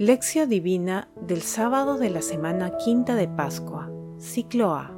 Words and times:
Lección 0.00 0.48
Divina 0.48 1.08
del 1.20 1.42
sábado 1.42 1.98
de 1.98 2.08
la 2.08 2.22
semana 2.22 2.76
quinta 2.76 3.16
de 3.16 3.26
Pascua, 3.26 3.90
ciclo 4.16 4.70
A. 4.70 4.94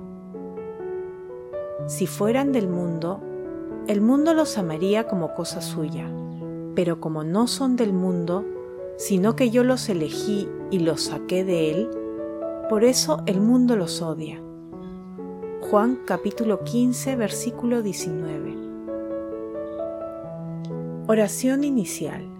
Si 1.87 2.07
fueran 2.07 2.53
del 2.53 2.69
mundo, 2.69 3.19
el 3.87 4.03
mundo 4.03 4.35
los 4.35 4.59
amaría 4.59 5.09
como 5.09 5.33
cosa 5.33 5.63
suya, 5.63 6.07
pero 6.75 7.01
como 7.01 7.25
no 7.25 7.47
son 7.47 7.77
del 7.77 7.95
mundo, 7.95 8.45
sino 8.99 9.37
que 9.37 9.49
yo 9.49 9.65
los 9.65 9.89
elegí 9.89 10.51
y 10.71 10.81
los 10.81 11.05
saqué 11.05 11.45
de 11.45 11.71
él, 11.71 11.89
por 12.69 12.85
eso 12.85 13.23
el 13.25 13.41
mundo 13.41 13.77
los 13.77 14.03
odia. 14.03 14.43
Juan 15.63 16.01
capítulo 16.05 16.63
15 16.63 17.17
versículo 17.17 17.81
19. 17.81 18.55
Oración 21.07 21.65
inicial. 21.65 22.40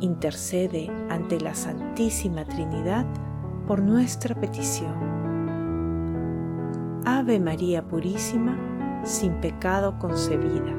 intercede 0.00 0.90
ante 1.08 1.40
la 1.40 1.54
Santísima 1.54 2.44
Trinidad 2.44 3.06
por 3.66 3.80
nuestra 3.80 4.34
petición. 4.34 4.94
Ave 7.04 7.38
María 7.40 7.86
Purísima, 7.86 8.58
sin 9.04 9.34
pecado 9.34 9.98
concebida. 9.98 10.74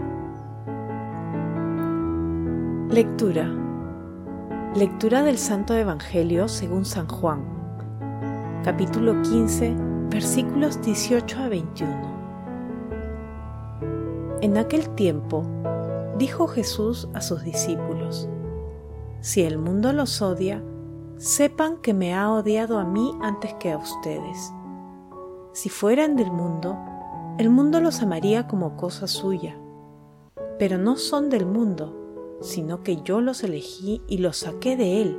Lectura. 2.89 3.49
Lectura 4.75 5.23
del 5.23 5.37
Santo 5.37 5.73
Evangelio 5.75 6.47
según 6.47 6.85
San 6.85 7.07
Juan, 7.07 7.43
capítulo 8.63 9.21
15, 9.21 9.75
versículos 10.09 10.81
18 10.81 11.39
a 11.39 11.49
21. 11.49 12.21
En 14.41 14.57
aquel 14.57 14.89
tiempo, 14.95 15.45
dijo 16.17 16.47
Jesús 16.47 17.07
a 17.13 17.21
sus 17.21 17.43
discípulos, 17.43 18.29
Si 19.21 19.43
el 19.43 19.59
mundo 19.59 19.93
los 19.93 20.19
odia, 20.23 20.63
sepan 21.17 21.77
que 21.77 21.93
me 21.93 22.15
ha 22.15 22.31
odiado 22.31 22.79
a 22.79 22.85
mí 22.85 23.13
antes 23.21 23.53
que 23.53 23.71
a 23.71 23.77
ustedes. 23.77 24.51
Si 25.53 25.69
fueran 25.69 26.15
del 26.15 26.31
mundo, 26.31 26.75
el 27.37 27.51
mundo 27.51 27.79
los 27.81 28.01
amaría 28.01 28.47
como 28.47 28.75
cosa 28.77 29.05
suya, 29.05 29.55
pero 30.57 30.79
no 30.79 30.97
son 30.97 31.29
del 31.29 31.45
mundo, 31.45 32.37
sino 32.41 32.81
que 32.81 33.03
yo 33.03 33.21
los 33.21 33.43
elegí 33.43 34.01
y 34.07 34.17
los 34.17 34.37
saqué 34.37 34.75
de 34.75 35.03
él. 35.03 35.17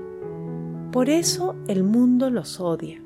Por 0.90 1.08
eso 1.08 1.54
el 1.68 1.84
mundo 1.84 2.28
los 2.28 2.58
odia. 2.60 3.00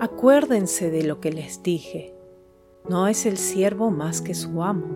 Acuérdense 0.00 0.92
de 0.92 1.02
lo 1.02 1.18
que 1.18 1.32
les 1.32 1.64
dije. 1.64 2.14
No 2.88 3.08
es 3.08 3.26
el 3.26 3.38
siervo 3.38 3.90
más 3.90 4.20
que 4.20 4.34
su 4.34 4.62
amo. 4.62 4.86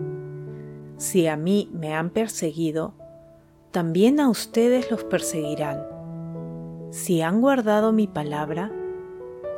Si 0.95 1.27
a 1.27 1.35
mí 1.35 1.69
me 1.73 1.93
han 1.93 2.11
perseguido, 2.11 2.93
también 3.71 4.19
a 4.19 4.29
ustedes 4.29 4.89
los 4.91 5.03
perseguirán. 5.03 5.85
Si 6.91 7.21
han 7.21 7.41
guardado 7.41 7.91
mi 7.91 8.07
palabra, 8.07 8.71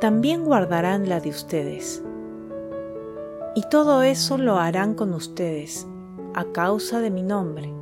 también 0.00 0.44
guardarán 0.44 1.08
la 1.08 1.20
de 1.20 1.30
ustedes. 1.30 2.02
Y 3.54 3.62
todo 3.70 4.02
eso 4.02 4.38
lo 4.38 4.56
harán 4.58 4.94
con 4.94 5.14
ustedes, 5.14 5.86
a 6.34 6.44
causa 6.52 7.00
de 7.00 7.10
mi 7.10 7.22
nombre 7.22 7.72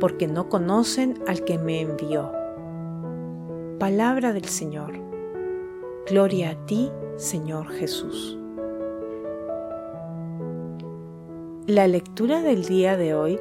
porque 0.00 0.28
no 0.28 0.48
conocen 0.48 1.18
al 1.26 1.44
que 1.44 1.58
me 1.58 1.80
envió. 1.80 2.32
Palabra 3.78 4.32
del 4.32 4.44
Señor. 4.44 4.92
Gloria 6.08 6.50
a 6.50 6.66
ti, 6.66 6.90
Señor 7.16 7.68
Jesús. 7.68 8.38
La 11.66 11.86
lectura 11.86 12.40
del 12.42 12.64
día 12.64 12.96
de 12.96 13.14
hoy 13.14 13.38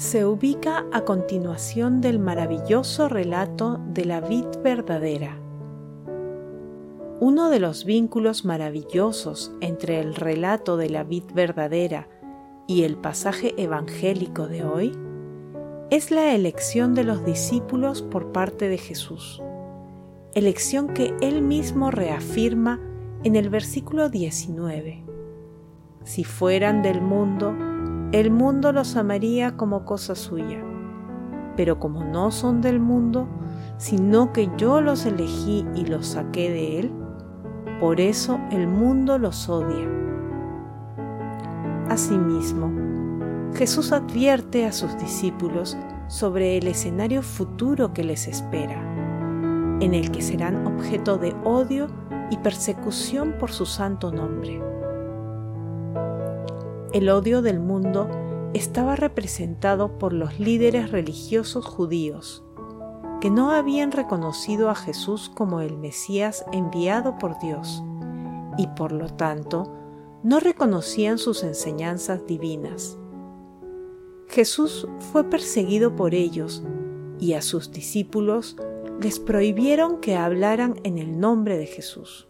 se 0.00 0.24
ubica 0.24 0.86
a 0.92 1.02
continuación 1.02 2.00
del 2.00 2.18
maravilloso 2.18 3.06
relato 3.06 3.78
de 3.92 4.06
la 4.06 4.22
vid 4.22 4.46
verdadera. 4.64 5.36
Uno 7.20 7.50
de 7.50 7.60
los 7.60 7.84
vínculos 7.84 8.46
maravillosos 8.46 9.52
entre 9.60 10.00
el 10.00 10.14
relato 10.14 10.78
de 10.78 10.88
la 10.88 11.04
vid 11.04 11.24
verdadera 11.34 12.08
y 12.66 12.84
el 12.84 12.96
pasaje 12.96 13.52
evangélico 13.58 14.48
de 14.48 14.64
hoy 14.64 14.92
es 15.90 16.10
la 16.10 16.34
elección 16.34 16.94
de 16.94 17.04
los 17.04 17.22
discípulos 17.26 18.00
por 18.00 18.32
parte 18.32 18.70
de 18.70 18.78
Jesús, 18.78 19.42
elección 20.32 20.94
que 20.94 21.14
él 21.20 21.42
mismo 21.42 21.90
reafirma 21.90 22.80
en 23.22 23.36
el 23.36 23.50
versículo 23.50 24.08
19. 24.08 25.04
Si 26.04 26.24
fueran 26.24 26.80
del 26.80 27.02
mundo, 27.02 27.54
el 28.12 28.32
mundo 28.32 28.72
los 28.72 28.96
amaría 28.96 29.56
como 29.56 29.84
cosa 29.84 30.16
suya, 30.16 30.64
pero 31.56 31.78
como 31.78 32.02
no 32.02 32.32
son 32.32 32.60
del 32.60 32.80
mundo, 32.80 33.28
sino 33.76 34.32
que 34.32 34.50
yo 34.56 34.80
los 34.80 35.06
elegí 35.06 35.64
y 35.76 35.84
los 35.86 36.08
saqué 36.08 36.50
de 36.50 36.80
él, 36.80 36.92
por 37.78 38.00
eso 38.00 38.40
el 38.50 38.66
mundo 38.66 39.16
los 39.16 39.48
odia. 39.48 39.88
Asimismo, 41.88 42.72
Jesús 43.54 43.92
advierte 43.92 44.66
a 44.66 44.72
sus 44.72 44.98
discípulos 44.98 45.76
sobre 46.08 46.58
el 46.58 46.66
escenario 46.66 47.22
futuro 47.22 47.92
que 47.92 48.02
les 48.02 48.26
espera, 48.26 48.82
en 49.80 49.94
el 49.94 50.10
que 50.10 50.20
serán 50.20 50.66
objeto 50.66 51.16
de 51.16 51.32
odio 51.44 51.86
y 52.30 52.38
persecución 52.38 53.36
por 53.38 53.52
su 53.52 53.66
santo 53.66 54.10
nombre. 54.10 54.69
El 56.92 57.08
odio 57.08 57.40
del 57.40 57.60
mundo 57.60 58.08
estaba 58.52 58.96
representado 58.96 59.96
por 59.96 60.12
los 60.12 60.40
líderes 60.40 60.90
religiosos 60.90 61.64
judíos, 61.64 62.42
que 63.20 63.30
no 63.30 63.52
habían 63.52 63.92
reconocido 63.92 64.70
a 64.70 64.74
Jesús 64.74 65.30
como 65.32 65.60
el 65.60 65.78
Mesías 65.78 66.44
enviado 66.52 67.16
por 67.16 67.38
Dios 67.38 67.84
y 68.58 68.66
por 68.76 68.90
lo 68.90 69.08
tanto 69.08 69.72
no 70.24 70.40
reconocían 70.40 71.18
sus 71.18 71.44
enseñanzas 71.44 72.26
divinas. 72.26 72.98
Jesús 74.26 74.88
fue 75.12 75.22
perseguido 75.30 75.94
por 75.94 76.12
ellos 76.12 76.64
y 77.20 77.34
a 77.34 77.42
sus 77.42 77.70
discípulos 77.70 78.56
les 79.00 79.20
prohibieron 79.20 80.00
que 80.00 80.16
hablaran 80.16 80.74
en 80.82 80.98
el 80.98 81.20
nombre 81.20 81.56
de 81.56 81.66
Jesús. 81.66 82.26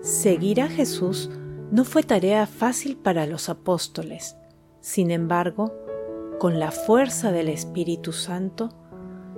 Seguir 0.00 0.62
a 0.62 0.68
Jesús 0.68 1.30
no 1.70 1.84
fue 1.84 2.02
tarea 2.02 2.46
fácil 2.46 2.96
para 2.96 3.26
los 3.26 3.48
apóstoles. 3.48 4.36
Sin 4.80 5.10
embargo, 5.10 5.74
con 6.38 6.58
la 6.58 6.70
fuerza 6.70 7.32
del 7.32 7.48
Espíritu 7.48 8.12
Santo, 8.12 8.70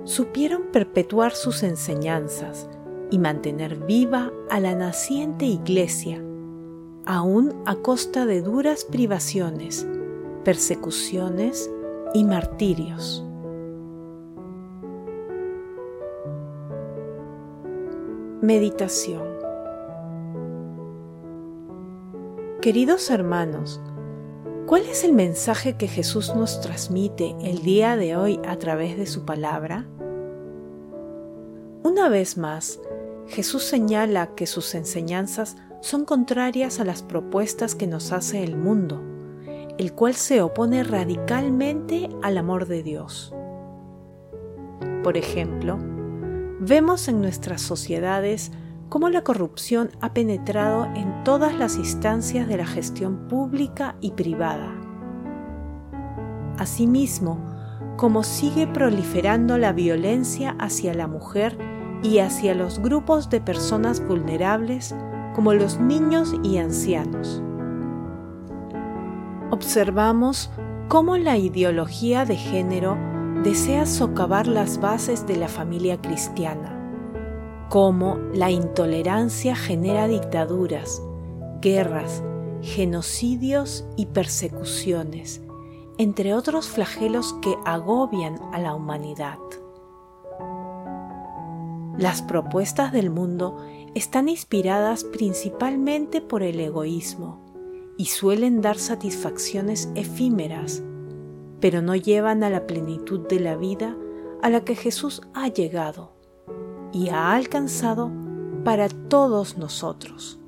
supieron 0.03 0.71
perpetuar 0.71 1.33
sus 1.33 1.63
enseñanzas 1.63 2.69
y 3.11 3.19
mantener 3.19 3.77
viva 3.85 4.31
a 4.49 4.59
la 4.59 4.75
naciente 4.75 5.45
iglesia, 5.45 6.23
aún 7.05 7.61
a 7.65 7.75
costa 7.75 8.25
de 8.25 8.41
duras 8.41 8.85
privaciones 8.85 9.87
persecuciones 10.43 11.69
y 12.13 12.23
martirios. 12.23 13.23
Meditación 18.41 19.28
Queridos 22.61 23.09
hermanos, 23.09 23.81
¿cuál 24.65 24.83
es 24.83 25.03
el 25.03 25.13
mensaje 25.13 25.77
que 25.77 25.87
Jesús 25.87 26.35
nos 26.35 26.61
transmite 26.61 27.35
el 27.41 27.61
día 27.61 27.95
de 27.95 28.15
hoy 28.15 28.39
a 28.47 28.57
través 28.57 28.97
de 28.97 29.05
su 29.05 29.25
palabra? 29.25 29.87
Una 31.83 32.09
vez 32.09 32.37
más, 32.37 32.79
Jesús 33.27 33.63
señala 33.63 34.35
que 34.35 34.45
sus 34.45 34.75
enseñanzas 34.75 35.57
son 35.81 36.05
contrarias 36.05 36.79
a 36.79 36.85
las 36.85 37.01
propuestas 37.03 37.75
que 37.75 37.87
nos 37.87 38.11
hace 38.11 38.43
el 38.43 38.57
mundo 38.57 39.09
el 39.79 39.93
cual 39.93 40.13
se 40.13 40.41
opone 40.41 40.83
radicalmente 40.83 42.09
al 42.21 42.37
amor 42.37 42.67
de 42.67 42.83
Dios. 42.83 43.33
Por 45.03 45.15
ejemplo, 45.15 45.79
vemos 46.59 47.07
en 47.07 47.21
nuestras 47.21 47.61
sociedades 47.61 48.51
cómo 48.89 49.09
la 49.09 49.23
corrupción 49.23 49.91
ha 50.01 50.13
penetrado 50.13 50.85
en 50.95 51.23
todas 51.23 51.55
las 51.55 51.77
instancias 51.77 52.47
de 52.47 52.57
la 52.57 52.65
gestión 52.65 53.27
pública 53.27 53.95
y 54.01 54.11
privada. 54.11 54.73
Asimismo, 56.57 57.39
como 57.95 58.23
sigue 58.23 58.67
proliferando 58.67 59.57
la 59.57 59.71
violencia 59.71 60.55
hacia 60.59 60.93
la 60.93 61.07
mujer 61.07 61.57
y 62.01 62.19
hacia 62.19 62.55
los 62.55 62.79
grupos 62.79 63.29
de 63.29 63.41
personas 63.41 64.05
vulnerables 64.05 64.95
como 65.35 65.53
los 65.53 65.79
niños 65.79 66.33
y 66.43 66.57
ancianos. 66.57 67.41
Observamos 69.51 70.51
cómo 70.87 71.17
la 71.17 71.37
ideología 71.37 72.25
de 72.25 72.35
género 72.35 72.97
desea 73.43 73.85
socavar 73.85 74.47
las 74.47 74.79
bases 74.79 75.27
de 75.27 75.35
la 75.35 75.47
familia 75.47 76.01
cristiana, 76.01 76.78
cómo 77.69 78.17
la 78.33 78.49
intolerancia 78.49 79.55
genera 79.55 80.07
dictaduras, 80.07 81.03
guerras, 81.61 82.23
genocidios 82.63 83.85
y 83.95 84.07
persecuciones, 84.07 85.41
entre 85.99 86.33
otros 86.33 86.67
flagelos 86.67 87.35
que 87.43 87.55
agobian 87.65 88.39
a 88.53 88.59
la 88.59 88.73
humanidad. 88.73 89.37
Las 91.97 92.23
propuestas 92.23 92.91
del 92.91 93.11
mundo 93.11 93.57
están 93.93 94.29
inspiradas 94.29 95.03
principalmente 95.03 96.21
por 96.21 96.41
el 96.41 96.59
egoísmo 96.59 97.45
y 97.97 98.05
suelen 98.05 98.61
dar 98.61 98.79
satisfacciones 98.79 99.91
efímeras, 99.93 100.81
pero 101.59 101.83
no 101.83 101.95
llevan 101.95 102.43
a 102.43 102.49
la 102.49 102.65
plenitud 102.65 103.27
de 103.27 103.39
la 103.39 103.57
vida 103.57 103.95
a 104.41 104.49
la 104.49 104.63
que 104.63 104.75
Jesús 104.75 105.21
ha 105.33 105.49
llegado 105.49 106.18
y 106.91 107.09
ha 107.09 107.35
alcanzado 107.35 108.11
para 108.63 108.89
todos 108.89 109.57
nosotros. 109.57 110.39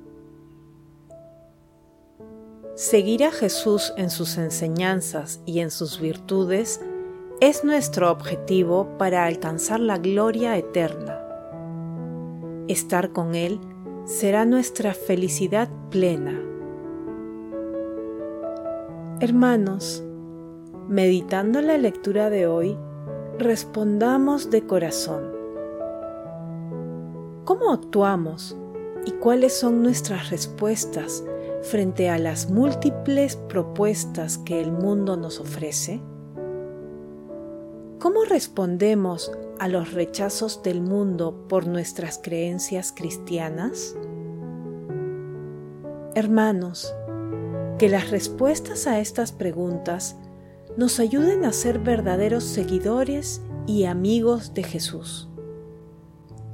Seguir 2.74 3.24
a 3.24 3.30
Jesús 3.30 3.92
en 3.96 4.10
sus 4.10 4.38
enseñanzas 4.38 5.40
y 5.46 5.60
en 5.60 5.70
sus 5.70 6.00
virtudes 6.00 6.80
es 7.40 7.64
nuestro 7.64 8.10
objetivo 8.10 8.96
para 8.98 9.26
alcanzar 9.26 9.80
la 9.80 9.98
gloria 9.98 10.56
eterna 10.56 11.22
Estar 12.68 13.12
con 13.12 13.34
Él 13.34 13.60
será 14.04 14.44
nuestra 14.44 14.94
felicidad 14.94 15.68
plena. 15.90 16.40
Hermanos, 19.20 20.02
meditando 20.88 21.60
la 21.60 21.76
lectura 21.76 22.30
de 22.30 22.46
hoy, 22.46 22.78
respondamos 23.38 24.50
de 24.50 24.64
corazón. 24.66 25.31
¿Cómo 27.44 27.72
actuamos 27.72 28.56
y 29.04 29.10
cuáles 29.12 29.52
son 29.52 29.82
nuestras 29.82 30.30
respuestas 30.30 31.24
frente 31.62 32.08
a 32.08 32.16
las 32.16 32.48
múltiples 32.48 33.34
propuestas 33.34 34.38
que 34.38 34.60
el 34.60 34.70
mundo 34.70 35.16
nos 35.16 35.40
ofrece? 35.40 36.00
¿Cómo 37.98 38.24
respondemos 38.24 39.32
a 39.58 39.66
los 39.66 39.92
rechazos 39.92 40.62
del 40.62 40.82
mundo 40.82 41.48
por 41.48 41.66
nuestras 41.66 42.20
creencias 42.22 42.92
cristianas? 42.92 43.96
Hermanos, 46.14 46.94
que 47.76 47.88
las 47.88 48.10
respuestas 48.10 48.86
a 48.86 49.00
estas 49.00 49.32
preguntas 49.32 50.16
nos 50.76 51.00
ayuden 51.00 51.44
a 51.44 51.52
ser 51.52 51.80
verdaderos 51.80 52.44
seguidores 52.44 53.42
y 53.66 53.84
amigos 53.86 54.54
de 54.54 54.62
Jesús. 54.62 55.31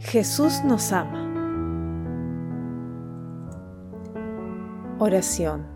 Jesús 0.00 0.62
nos 0.64 0.92
ama. 0.92 1.26
Oración. 5.00 5.66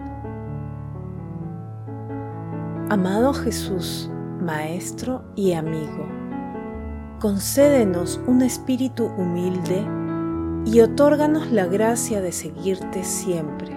Amado 2.88 3.34
Jesús, 3.34 4.08
Maestro 4.40 5.24
y 5.34 5.54
amigo, 5.54 6.06
concédenos 7.18 8.20
un 8.28 8.42
espíritu 8.42 9.06
humilde 9.06 9.84
y 10.66 10.80
otórganos 10.80 11.50
la 11.50 11.66
gracia 11.66 12.20
de 12.20 12.30
seguirte 12.30 13.02
siempre. 13.02 13.72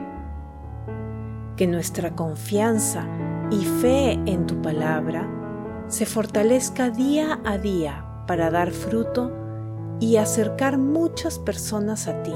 Que 1.58 1.66
nuestra 1.66 2.16
confianza 2.16 3.08
y 3.50 3.66
fe 3.66 4.12
en 4.28 4.46
tu 4.46 4.62
palabra 4.62 5.28
se 5.88 6.06
fortalezca 6.06 6.92
día 6.92 7.40
a 7.44 7.58
día 7.58 8.06
para 8.28 8.52
dar 8.52 8.70
fruto 8.72 9.45
y 10.00 10.18
acercar 10.18 10.78
muchas 10.78 11.40
personas 11.40 12.08
a 12.08 12.24
ti. 12.24 12.34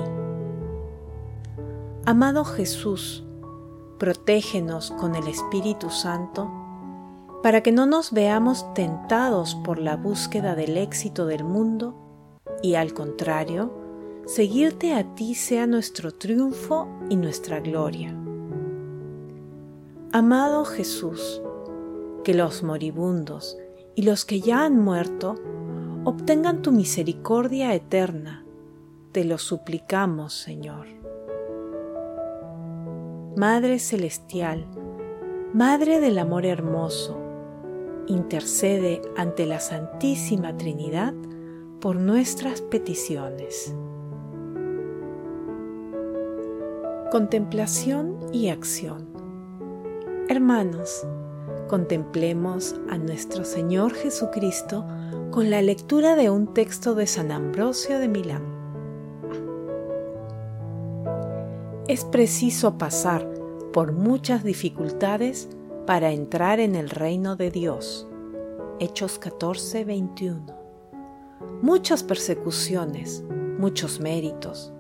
Amado 2.05 2.43
Jesús, 2.43 3.23
protégenos 3.97 4.91
con 4.91 5.15
el 5.15 5.27
Espíritu 5.27 5.89
Santo 5.89 6.49
para 7.43 7.61
que 7.61 7.71
no 7.71 7.85
nos 7.85 8.11
veamos 8.11 8.73
tentados 8.73 9.55
por 9.55 9.79
la 9.79 9.95
búsqueda 9.95 10.55
del 10.55 10.77
éxito 10.77 11.25
del 11.25 11.43
mundo 11.43 11.95
y 12.61 12.75
al 12.75 12.93
contrario, 12.93 13.71
seguirte 14.25 14.93
a 14.93 15.15
ti 15.15 15.35
sea 15.35 15.65
nuestro 15.65 16.13
triunfo 16.13 16.87
y 17.09 17.15
nuestra 17.15 17.59
gloria. 17.59 18.15
Amado 20.11 20.65
Jesús, 20.65 21.41
que 22.23 22.33
los 22.33 22.63
moribundos 22.63 23.57
y 23.95 24.03
los 24.03 24.25
que 24.25 24.41
ya 24.41 24.65
han 24.65 24.79
muerto 24.79 25.35
obtengan 26.09 26.63
tu 26.63 26.71
misericordia 26.71 27.75
eterna. 27.75 28.43
Te 29.11 29.25
lo 29.25 29.37
suplicamos, 29.37 30.33
Señor. 30.33 30.87
Madre 33.35 33.77
Celestial, 33.77 34.65
Madre 35.53 35.99
del 35.99 36.17
Amor 36.17 36.47
Hermoso, 36.47 37.15
intercede 38.07 39.03
ante 39.17 39.45
la 39.45 39.59
Santísima 39.59 40.57
Trinidad 40.57 41.13
por 41.79 41.97
nuestras 41.97 42.63
peticiones. 42.63 43.75
Contemplación 47.11 48.17
y 48.33 48.49
acción. 48.49 49.09
Hermanos, 50.27 51.05
contemplemos 51.67 52.75
a 52.89 52.97
nuestro 52.97 53.45
Señor 53.45 53.93
Jesucristo 53.93 54.87
con 55.31 55.51
la 55.51 55.61
lectura 55.61 56.15
de 56.15 56.29
un 56.31 56.53
texto 56.53 56.95
de 56.95 57.05
San 57.05 57.31
Ambrosio 57.31 57.99
de 57.99 58.07
Milán. 58.07 58.43
Es 61.87 62.03
preciso 62.03 62.77
pasar 62.77 63.29
por 63.71 63.91
muchas 63.91 64.43
dificultades 64.43 65.49
para 65.85 66.11
entrar 66.11 66.59
en 66.59 66.75
el 66.75 66.89
reino 66.89 67.35
de 67.35 67.51
Dios. 67.51 68.07
Hechos 68.79 69.19
14, 69.19 69.85
21. 69.85 70.45
Muchas 71.61 72.03
persecuciones, 72.03 73.23
muchos 73.59 73.99
méritos. 73.99 74.73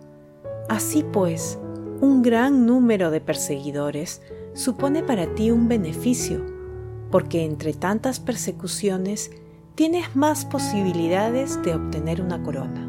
Así 0.67 1.03
pues, 1.03 1.59
un 2.01 2.23
gran 2.23 2.65
número 2.65 3.11
de 3.11 3.21
perseguidores 3.21 4.21
supone 4.53 5.03
para 5.03 5.35
ti 5.35 5.51
un 5.51 5.67
beneficio, 5.67 6.43
porque 7.11 7.43
entre 7.43 7.73
tantas 7.73 8.19
persecuciones 8.19 9.31
tienes 9.79 10.13
más 10.13 10.43
posibilidades 10.43 11.63
de 11.63 11.73
obtener 11.73 12.21
una 12.21 12.43
corona. 12.43 12.85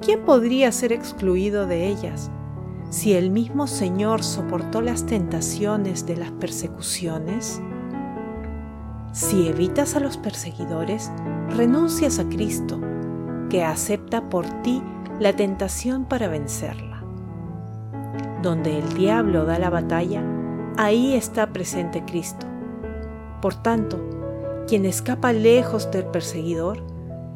¿Quién 0.00 0.24
podría 0.24 0.70
ser 0.70 0.92
excluido 0.92 1.66
de 1.66 1.88
ellas? 1.88 2.30
si 2.88 3.14
el 3.14 3.30
mismo 3.30 3.66
Señor 3.66 4.22
soportó 4.22 4.80
las 4.80 5.06
tentaciones 5.06 6.06
de 6.06 6.16
las 6.16 6.30
persecuciones? 6.30 7.60
Si 9.10 9.48
evitas 9.48 9.96
a 9.96 10.00
los 10.00 10.18
perseguidores, 10.18 11.10
renuncias 11.56 12.20
a 12.20 12.28
Cristo, 12.28 12.80
que 13.48 13.64
acepta 13.64 14.28
por 14.28 14.46
ti 14.62 14.80
la 15.18 15.34
tentación 15.34 16.04
para 16.04 16.28
vencerla. 16.28 17.02
Donde 18.40 18.78
el 18.78 18.88
diablo 18.94 19.46
da 19.46 19.58
la 19.58 19.70
batalla, 19.70 20.22
ahí 20.76 21.14
está 21.14 21.52
presente 21.52 22.04
Cristo. 22.04 22.46
Por 23.42 23.56
tanto, 23.56 24.19
quien 24.70 24.86
escapa 24.86 25.32
lejos 25.32 25.90
del 25.90 26.04
perseguidor, 26.04 26.80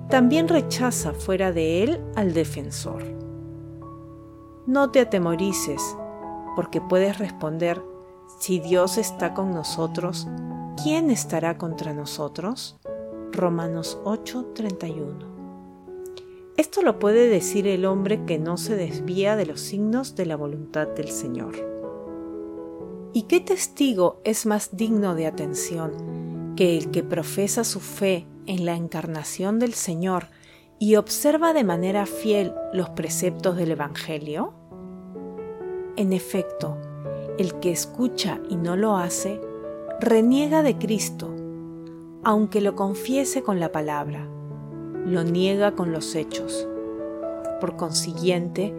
también 0.08 0.46
rechaza 0.46 1.12
fuera 1.14 1.50
de 1.50 1.82
él 1.82 2.00
al 2.14 2.32
defensor. 2.32 3.02
No 4.66 4.92
te 4.92 5.00
atemorices, 5.00 5.82
porque 6.54 6.80
puedes 6.80 7.18
responder, 7.18 7.82
si 8.38 8.60
Dios 8.60 8.98
está 8.98 9.34
con 9.34 9.50
nosotros, 9.52 10.28
¿quién 10.80 11.10
estará 11.10 11.58
contra 11.58 11.92
nosotros? 11.92 12.78
Romanos 13.32 13.98
8:31. 14.04 15.26
Esto 16.56 16.82
lo 16.82 17.00
puede 17.00 17.28
decir 17.28 17.66
el 17.66 17.84
hombre 17.84 18.24
que 18.26 18.38
no 18.38 18.56
se 18.56 18.76
desvía 18.76 19.34
de 19.34 19.46
los 19.46 19.58
signos 19.58 20.14
de 20.14 20.26
la 20.26 20.36
voluntad 20.36 20.86
del 20.86 21.08
Señor. 21.08 21.56
¿Y 23.12 23.22
qué 23.22 23.40
testigo 23.40 24.20
es 24.22 24.46
más 24.46 24.76
digno 24.76 25.16
de 25.16 25.26
atención 25.26 26.23
que 26.56 26.76
el 26.76 26.90
que 26.90 27.02
profesa 27.02 27.64
su 27.64 27.80
fe 27.80 28.26
en 28.46 28.64
la 28.64 28.76
encarnación 28.76 29.58
del 29.58 29.74
Señor 29.74 30.28
y 30.78 30.96
observa 30.96 31.52
de 31.52 31.64
manera 31.64 32.06
fiel 32.06 32.52
los 32.72 32.90
preceptos 32.90 33.56
del 33.56 33.72
Evangelio? 33.72 34.54
En 35.96 36.12
efecto, 36.12 36.76
el 37.38 37.58
que 37.60 37.72
escucha 37.72 38.40
y 38.48 38.56
no 38.56 38.76
lo 38.76 38.96
hace, 38.96 39.40
reniega 40.00 40.62
de 40.62 40.76
Cristo, 40.76 41.34
aunque 42.22 42.60
lo 42.60 42.74
confiese 42.74 43.42
con 43.42 43.60
la 43.60 43.72
palabra, 43.72 44.28
lo 45.04 45.24
niega 45.24 45.72
con 45.72 45.92
los 45.92 46.14
hechos. 46.14 46.68
Por 47.60 47.76
consiguiente, 47.76 48.74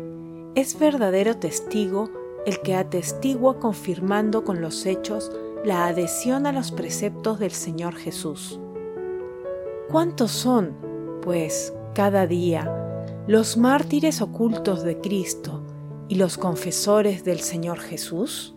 es 0.55 0.79
verdadero 0.79 1.37
testigo 1.37 2.09
el 2.45 2.61
que 2.61 2.75
atestigua 2.75 3.59
confirmando 3.59 4.43
con 4.43 4.61
los 4.61 4.85
hechos 4.85 5.31
la 5.65 5.87
adhesión 5.87 6.45
a 6.45 6.51
los 6.51 6.71
preceptos 6.71 7.39
del 7.39 7.51
Señor 7.51 7.95
Jesús. 7.95 8.59
¿Cuántos 9.89 10.31
son, 10.31 10.75
pues, 11.23 11.73
cada 11.95 12.27
día 12.27 12.71
los 13.27 13.57
mártires 13.57 14.21
ocultos 14.21 14.83
de 14.83 15.01
Cristo 15.01 15.63
y 16.07 16.15
los 16.15 16.37
confesores 16.37 17.23
del 17.23 17.39
Señor 17.39 17.79
Jesús? 17.79 18.55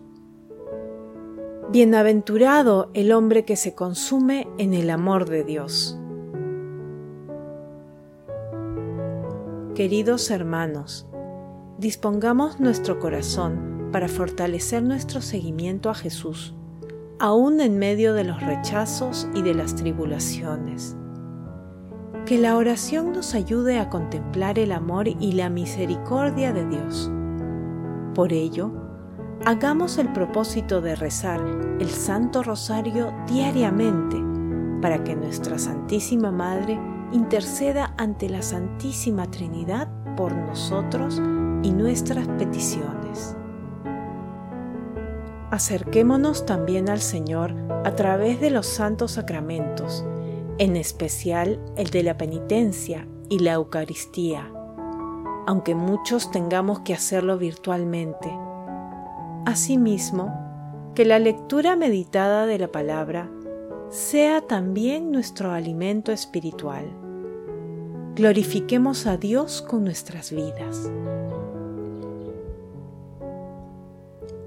Bienaventurado 1.71 2.91
el 2.93 3.11
hombre 3.11 3.43
que 3.43 3.55
se 3.55 3.73
consume 3.73 4.47
en 4.59 4.75
el 4.75 4.91
amor 4.91 5.27
de 5.27 5.43
Dios. 5.43 5.97
Queridos 9.73 10.29
hermanos, 10.29 11.07
dispongamos 11.79 12.59
nuestro 12.59 12.99
corazón 12.99 13.89
para 13.91 14.07
fortalecer 14.07 14.83
nuestro 14.83 15.21
seguimiento 15.21 15.89
a 15.89 15.95
Jesús, 15.95 16.53
aún 17.19 17.59
en 17.59 17.77
medio 17.77 18.13
de 18.13 18.23
los 18.23 18.41
rechazos 18.41 19.27
y 19.35 19.41
de 19.41 19.53
las 19.53 19.75
tribulaciones. 19.75 20.95
Que 22.25 22.37
la 22.37 22.55
oración 22.55 23.11
nos 23.11 23.35
ayude 23.35 23.77
a 23.79 23.89
contemplar 23.89 24.57
el 24.57 24.71
amor 24.71 25.07
y 25.07 25.33
la 25.33 25.49
misericordia 25.49 26.53
de 26.53 26.65
Dios. 26.65 27.11
Por 28.15 28.33
ello, 28.33 28.71
hagamos 29.45 29.97
el 29.97 30.11
propósito 30.13 30.81
de 30.81 30.95
rezar 30.95 31.41
el 31.79 31.89
Santo 31.89 32.43
Rosario 32.43 33.13
diariamente 33.27 34.17
para 34.81 35.03
que 35.03 35.15
nuestra 35.15 35.57
Santísima 35.57 36.31
Madre 36.31 36.79
interceda 37.11 37.93
ante 37.97 38.29
la 38.29 38.41
Santísima 38.41 39.29
Trinidad 39.29 39.89
por 40.15 40.33
nosotros 40.33 41.21
y 41.63 41.71
nuestras 41.71 42.27
peticiones. 42.27 43.35
Acerquémonos 45.51 46.45
también 46.45 46.89
al 46.89 47.01
Señor 47.01 47.55
a 47.83 47.95
través 47.95 48.39
de 48.39 48.51
los 48.51 48.67
santos 48.67 49.13
sacramentos, 49.13 50.05
en 50.59 50.75
especial 50.75 51.59
el 51.75 51.89
de 51.89 52.03
la 52.03 52.17
penitencia 52.17 53.07
y 53.29 53.39
la 53.39 53.53
Eucaristía, 53.53 54.51
aunque 55.47 55.73
muchos 55.73 56.29
tengamos 56.29 56.81
que 56.81 56.93
hacerlo 56.93 57.37
virtualmente. 57.39 58.29
Asimismo, 59.45 60.31
que 60.93 61.05
la 61.05 61.17
lectura 61.17 61.75
meditada 61.75 62.45
de 62.45 62.59
la 62.59 62.71
palabra 62.71 63.31
sea 63.89 64.41
también 64.41 65.11
nuestro 65.11 65.51
alimento 65.51 66.11
espiritual. 66.11 66.85
Glorifiquemos 68.15 69.07
a 69.07 69.17
Dios 69.17 69.61
con 69.61 69.83
nuestras 69.83 70.31
vidas. 70.31 70.91